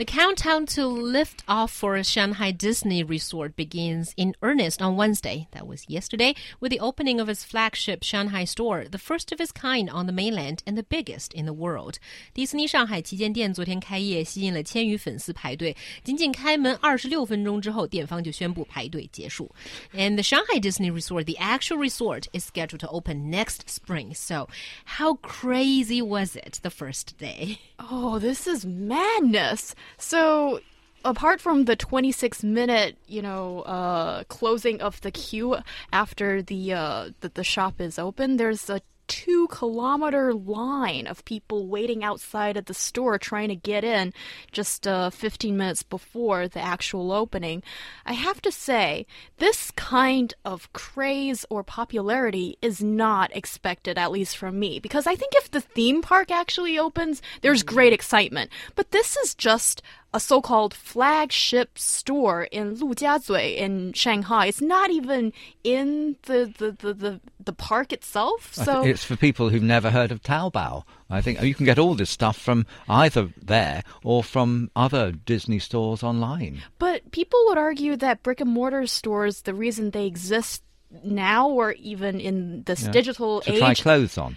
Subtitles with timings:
[0.00, 5.48] The countdown to lift off for Shanghai Disney Resort begins in earnest on Wednesday.
[5.52, 9.50] That was yesterday, with the opening of its flagship Shanghai store, the first of its
[9.50, 11.98] kind on the mainland and the biggest in the world.
[12.34, 15.74] 迪士尼上海旗舰店昨天开业，吸引了千余粉丝排队。
[16.04, 19.50] 仅仅开门二十六分钟之后，店方就宣布排队结束。
[19.94, 24.12] And the Shanghai Disney Resort, the actual resort, is scheduled to open next spring.
[24.12, 24.48] So,
[24.84, 27.60] how crazy was it the first day?
[27.78, 29.74] Oh, this is madness.
[29.97, 30.59] So,
[31.03, 35.57] apart from the 26 minute, you know, uh, closing of the queue
[35.91, 41.67] after the, uh, the the shop is open, there's a two kilometer line of people
[41.67, 44.13] waiting outside at the store trying to get in
[44.53, 47.61] just uh, 15 minutes before the actual opening.
[48.05, 49.05] I have to say,
[49.37, 55.15] this kind of craze or popularity is not expected, at least from me, because I
[55.15, 58.49] think if the theme park actually opens, there's great excitement.
[58.75, 59.81] But this is just
[60.13, 64.47] a so-called flagship store in Lujiazui in Shanghai.
[64.47, 65.31] It's not even
[65.63, 68.53] in the the, the, the, the park itself.
[68.53, 70.83] So it's for people who've never heard of Taobao.
[71.09, 75.59] I think you can get all this stuff from either there or from other Disney
[75.59, 76.61] stores online.
[76.79, 80.63] But people would argue that brick and mortar stores, the reason they exist
[81.03, 82.91] now or even in this Yeah.
[82.91, 84.35] digital To age try clothes on.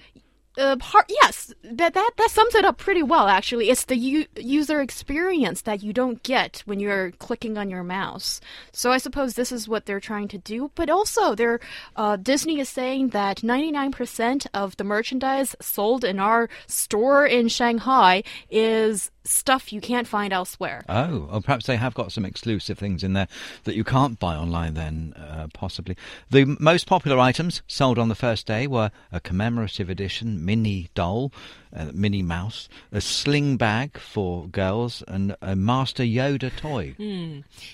[0.59, 3.71] Uh, part yes that, that that sums it up pretty well actually.
[3.71, 8.41] It's the u- user experience that you don't get when you're clicking on your mouse.
[8.73, 10.71] So i suppose this is what they're trying to do.
[10.75, 11.61] But also they're
[11.97, 18.23] uh, disney is saying that 99% of the merchandise sold in our store in shanghai
[18.51, 20.85] is stuff you can't find elsewhere.
[20.89, 23.29] Oh, or perhaps they have got some exclusive things in there
[23.65, 24.75] that you can't buy online.
[24.75, 25.97] Then uh, possibly.
[26.31, 31.33] The most popular items sold on the first day were a commemorative edition mini doll,
[31.73, 36.95] a Minnie Mouse, a sling bag for girls, and a Master Yoda toy.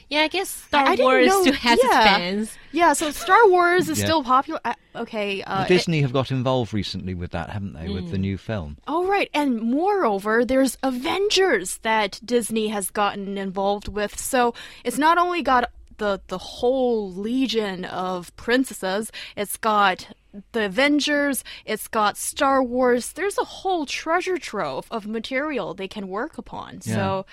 [0.08, 1.88] Yeah, I guess Star I didn't Wars know- still has yeah.
[1.98, 2.59] its fans.
[2.72, 4.04] yeah so star wars is Yeah.
[4.06, 7.88] still popular uh, okay uh, Disney have got involved recently with that, haven't they?
[7.88, 8.76] With the new film.
[8.86, 9.28] Oh, right.
[9.34, 14.19] And moreover, there's Avengers that Disney has gotten involved with.
[14.19, 14.54] So
[14.84, 20.09] it's not only got the, the whole legion of princesses, it's got
[20.52, 23.12] the Avengers, it's got Star Wars.
[23.12, 26.80] There's a whole treasure trove of material they can work upon.
[26.84, 26.94] Yeah.
[26.94, 27.26] So,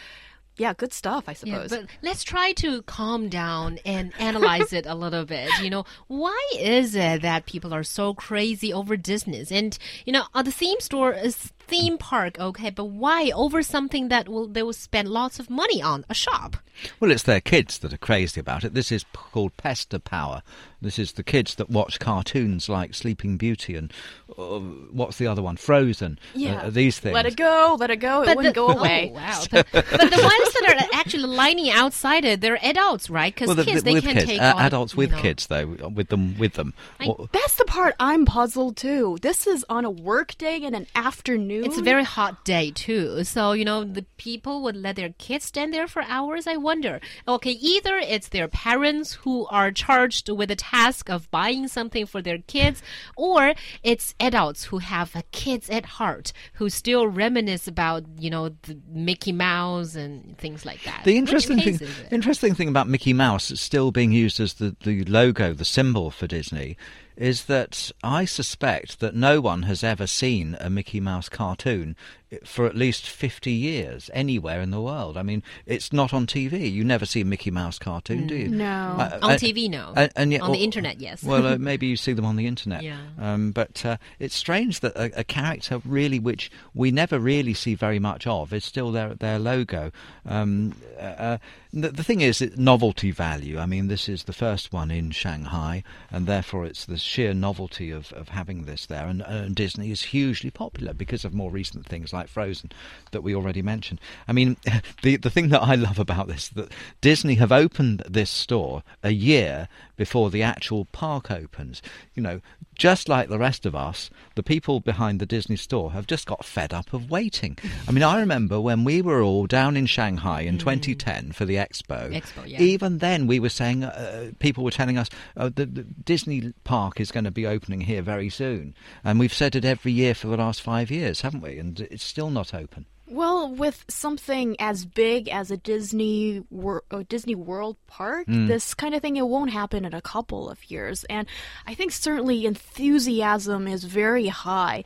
[0.57, 1.53] yeah, good stuff, I suppose.
[1.53, 1.85] Yeah, suppose.
[1.85, 5.49] but let's try to calm down and analyze it a little bit.
[5.61, 9.45] You know, why is it that people are so crazy over Disney?
[9.51, 11.35] And you know, uh, the theme store is
[11.67, 15.81] theme park, okay, but why over something that will they will spend lots of money
[15.81, 16.57] on a shop?
[16.99, 18.73] Well, it's their kids that are crazy about it.
[18.73, 20.41] This is called Pester Power.
[20.81, 23.91] This is the kids that watch cartoons like Sleeping Beauty and
[24.37, 25.57] uh, what's the other one?
[25.57, 26.19] Frozen.
[26.35, 26.61] yeah.
[26.63, 27.13] Uh, these things.
[27.15, 28.21] Let it go, let it go.
[28.21, 29.09] It But wouldn't the, go away.
[29.11, 29.43] Oh, wow.
[29.51, 33.33] But, but the ones that are actually lining outside it, they're adults, right?
[33.33, 35.11] Because well, the- kids the- they with can kids, take uh, on, adults you with
[35.13, 35.17] know.
[35.21, 36.73] kids though, with them with them.
[36.99, 39.17] I- Or- That's the part I'm puzzled too.
[39.21, 41.65] This is on a work day in an afternoon.
[41.65, 45.45] It's a very hot day too, so you know the people would let their kids
[45.45, 46.45] stand there for hours.
[46.45, 46.99] I wonder.
[47.27, 52.21] Okay, either it's their parents who are charged with the task of buying something for
[52.21, 52.81] their kids,
[53.15, 58.77] or it's adults who have kids at heart who still reminisce about you know the
[58.89, 61.01] Mickey Mouse and things like that.
[61.03, 61.79] The interesting thing,
[62.11, 66.11] interesting thing about Mickey Mouse is still being used as the, the logo, the symbol
[66.11, 66.77] for Disney,
[67.17, 71.95] is that I suspect that no one has ever seen a Mickey Mouse cartoon
[72.43, 75.15] for at least 50 years anywhere in the world.
[75.17, 76.69] I mean, it's not on TV.
[76.69, 78.49] You never see a Mickey Mouse cartoon, do you?
[78.49, 78.65] No.
[78.65, 79.93] Uh, On uh, TV, no.
[79.95, 81.23] and- and yet- On the or- internet, yes.
[81.23, 82.83] Well, uh, maybe you see them on the internet.
[82.83, 82.97] Yeah.
[83.17, 87.75] Um, but uh, it's strange that a, a character really, which we never really see
[87.75, 89.91] very much of, is still their their logo.
[90.25, 91.37] Um, uh,
[91.83, 93.57] the, the thing is, novelty value.
[93.59, 97.91] I mean, this is the first one in Shanghai, and therefore it's the sheer novelty
[97.91, 99.07] of, of having this there.
[99.07, 102.71] And, uh, and Disney is hugely popular because of more recent things like Frozen
[103.11, 103.99] that we already mentioned.
[104.27, 104.57] I mean,
[105.03, 106.71] the the thing that I love about this that
[107.01, 111.81] Disney have opened this store a year before the actual park opens.
[112.13, 112.41] You know,
[112.75, 116.45] just like the rest of us, the people behind the Disney store have just got
[116.45, 117.57] fed up of waiting.
[117.87, 121.55] I mean, I remember when we were all down in Shanghai in 2010 for the
[121.55, 122.13] expo.
[122.13, 122.61] Expo, yeah.
[122.61, 126.99] Even then, we were saying, uh, people were telling us, uh, the, the Disney park
[126.99, 128.75] is going to be opening here very soon.
[129.03, 131.57] And we've said it every year for the last five years, haven't we?
[131.57, 132.85] And it's still not open.
[133.09, 138.47] Well, with something as big as a Disney wor- a Disney World park, hmm.
[138.47, 141.05] this kind of thing it won't happen in a couple of years.
[141.05, 141.25] And
[141.65, 144.83] I think certainly enthusiasm is very high.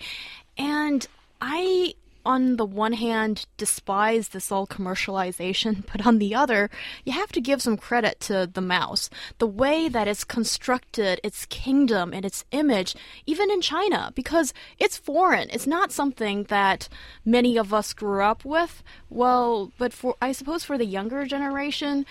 [0.56, 1.08] And
[1.42, 1.96] I
[2.26, 6.70] on the one hand despise this all commercialization, but on the other,
[7.04, 9.10] you have to give some credit to the mouse.
[9.38, 12.96] The way that it's constructed its kingdom and its image,
[13.26, 15.50] even in China, because it's foreign.
[15.50, 16.88] It's not something that
[17.26, 18.84] many of us grew up with.
[19.10, 22.06] Well, but for I suppose for the younger generation,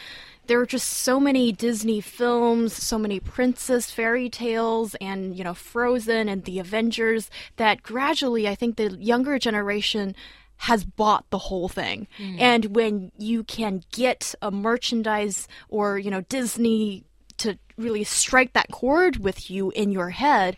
[0.50, 5.54] there are just so many Disney films, so many princess fairy tales, and you know,
[5.54, 10.16] Frozen and the Avengers that gradually I think the younger generation
[10.56, 12.08] has bought the whole thing.
[12.16, 12.36] Hmm.
[12.40, 17.04] And when you can get a merchandise or, you know, Disney
[17.36, 20.56] to really strike that chord with you in your head,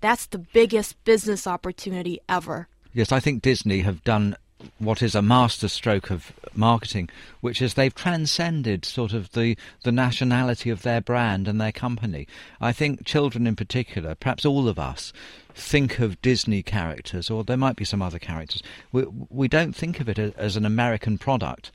[0.00, 2.68] that's the biggest business opportunity ever.
[2.94, 4.34] Yes, I think Disney have done
[4.78, 7.08] what is a masterstroke of marketing,
[7.40, 12.26] which is they've transcended sort of the, the nationality of their brand and their company.
[12.60, 15.12] I think children in particular, perhaps all of us,
[15.54, 18.62] think of Disney characters, or there might be some other characters.
[18.92, 21.70] We, we don't think of it as an American product.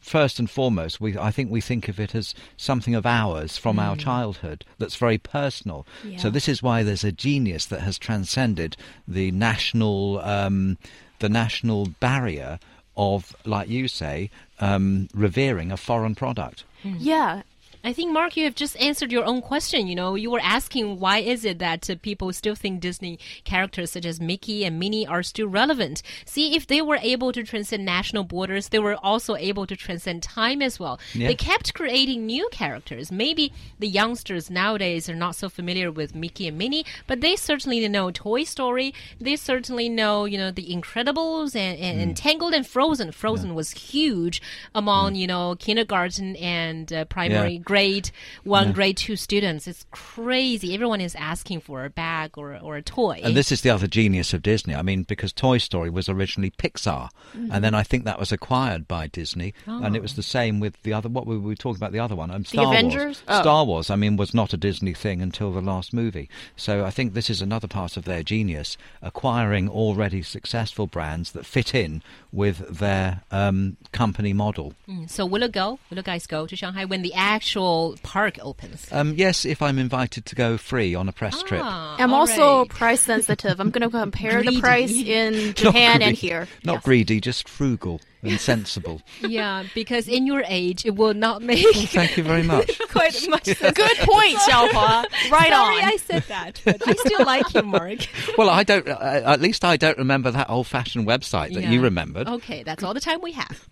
[0.00, 3.78] First and foremost, we, I think we think of it as something of ours from
[3.80, 5.84] our childhood that's very personal.
[6.18, 8.76] So this is why there's a genius that has transcended
[9.08, 10.78] the national um,
[11.18, 12.58] the national barrier
[12.96, 14.30] of, like you say,
[14.60, 16.64] um, revering a foreign product.
[16.82, 17.42] Yeah.
[17.86, 19.86] I think, Mark, you have just answered your own question.
[19.86, 23.92] You know, you were asking why is it that uh, people still think Disney characters
[23.92, 26.02] such as Mickey and Minnie are still relevant?
[26.24, 30.24] See, if they were able to transcend national borders, they were also able to transcend
[30.24, 30.98] time as well.
[31.14, 31.28] Yeah.
[31.28, 33.12] They kept creating new characters.
[33.12, 37.86] Maybe the youngsters nowadays are not so familiar with Mickey and Minnie, but they certainly
[37.86, 38.92] know Toy Story.
[39.20, 43.12] They certainly know, you know, The Incredibles and, and, and Tangled and Frozen.
[43.12, 44.42] Frozen was huge
[44.74, 47.58] among, you know, kindergarten and uh, primary Yeah.
[47.60, 47.75] grade
[48.44, 49.66] one, grade two students.
[49.66, 50.74] It's crazy.
[50.74, 53.20] Everyone is asking for a bag or, or a toy.
[53.22, 54.74] And this is the other genius of Disney.
[54.74, 58.88] I mean, because Toy Story was originally Pixar, and then I think that was acquired
[58.88, 61.08] by Disney, and it was the same with the other.
[61.08, 61.92] What were we talking about?
[61.92, 63.04] The other one, um, Star Avengers?
[63.04, 63.22] Wars.
[63.28, 63.40] Oh.
[63.40, 63.90] Star Wars.
[63.90, 66.28] I mean, was not a Disney thing until the last movie.
[66.56, 71.46] So I think this is another part of their genius, acquiring already successful brands that
[71.46, 72.02] fit in
[72.32, 74.74] with their um, company model.
[74.88, 75.78] Mm, so will it go?
[75.90, 77.65] Will you guys go to Shanghai when the actual
[78.02, 78.88] park opens?
[78.92, 81.60] Um, yes, if I'm invited to go free on a press trip.
[81.64, 82.68] Ah, I'm also right.
[82.68, 83.60] price sensitive.
[83.60, 84.56] I'm going to compare Greedy.
[84.56, 86.46] the price in Japan and here.
[86.64, 86.84] Not Yes.
[86.84, 89.02] greedy, just frugal and sensible.
[89.20, 92.78] Yeah, because in your age, it will not make Thank you very much.
[92.90, 93.76] quite much sense.
[93.76, 95.04] Good point, Xiaohua.
[95.30, 95.84] Right Sorry, on.
[95.84, 97.98] I said that, but I still like you, Mark.
[98.38, 98.86] Well, I don't.
[98.88, 102.28] Uh, at least I don't remember that old-fashioned website that you remembered.
[102.28, 103.68] Okay, that's all the time we have.